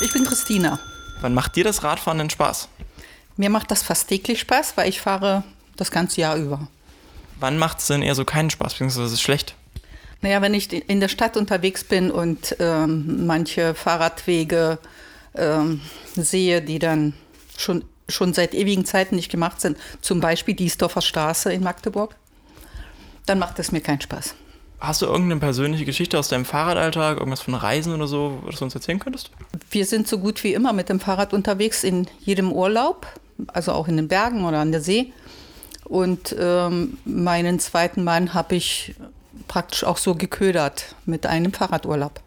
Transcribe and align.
Ich 0.00 0.12
bin 0.12 0.24
Christina. 0.24 0.78
Wann 1.20 1.32
macht 1.32 1.56
dir 1.56 1.64
das 1.64 1.82
Radfahren 1.82 2.18
denn 2.18 2.28
Spaß? 2.28 2.68
Mir 3.38 3.48
macht 3.48 3.70
das 3.70 3.82
fast 3.82 4.08
täglich 4.08 4.40
Spaß, 4.40 4.76
weil 4.76 4.88
ich 4.90 5.00
fahre 5.00 5.42
das 5.76 5.90
ganze 5.90 6.20
Jahr 6.20 6.36
über. 6.36 6.68
Wann 7.40 7.58
macht 7.58 7.78
es 7.78 7.86
denn 7.86 8.02
eher 8.02 8.14
so 8.14 8.24
keinen 8.24 8.50
Spaß, 8.50 8.74
beziehungsweise 8.74 9.06
ist 9.06 9.12
es 9.12 9.22
schlecht? 9.22 9.54
Naja, 10.20 10.42
wenn 10.42 10.54
ich 10.54 10.72
in 10.72 11.00
der 11.00 11.08
Stadt 11.08 11.36
unterwegs 11.36 11.84
bin 11.84 12.10
und 12.10 12.56
ähm, 12.58 13.26
manche 13.26 13.74
Fahrradwege 13.74 14.78
ähm, 15.34 15.80
sehe, 16.14 16.60
die 16.60 16.78
dann 16.78 17.14
schon, 17.56 17.84
schon 18.08 18.34
seit 18.34 18.54
ewigen 18.54 18.84
Zeiten 18.84 19.16
nicht 19.16 19.30
gemacht 19.30 19.60
sind, 19.60 19.78
zum 20.02 20.20
Beispiel 20.20 20.54
die 20.54 20.70
Stoffer 20.70 21.00
Straße 21.00 21.52
in 21.52 21.62
Magdeburg, 21.62 22.16
dann 23.24 23.38
macht 23.38 23.58
es 23.58 23.72
mir 23.72 23.80
keinen 23.80 24.00
Spaß. 24.00 24.34
Hast 24.78 25.00
du 25.00 25.06
irgendeine 25.06 25.40
persönliche 25.40 25.86
Geschichte 25.86 26.18
aus 26.18 26.28
deinem 26.28 26.44
Fahrradalltag, 26.44 27.18
irgendwas 27.18 27.40
von 27.40 27.54
Reisen 27.54 27.94
oder 27.94 28.06
so, 28.06 28.40
was 28.42 28.56
du 28.56 28.64
uns 28.64 28.74
erzählen 28.74 28.98
könntest? 28.98 29.30
Wir 29.70 29.86
sind 29.86 30.06
so 30.08 30.18
gut 30.18 30.44
wie 30.44 30.54
immer 30.54 30.72
mit 30.72 30.88
dem 30.88 31.00
Fahrrad 31.00 31.32
unterwegs 31.32 31.84
in 31.84 32.06
jedem 32.20 32.52
Urlaub, 32.52 33.06
also 33.48 33.72
auch 33.72 33.88
in 33.88 33.96
den 33.96 34.08
Bergen 34.08 34.44
oder 34.44 34.58
an 34.58 34.72
der 34.72 34.80
See. 34.80 35.12
Und 35.84 36.34
ähm, 36.38 36.98
meinen 37.04 37.58
zweiten 37.58 38.02
Mann 38.04 38.34
habe 38.34 38.56
ich 38.56 38.94
praktisch 39.48 39.84
auch 39.84 39.98
so 39.98 40.14
geködert 40.14 40.96
mit 41.04 41.26
einem 41.26 41.52
Fahrradurlaub. 41.52 42.20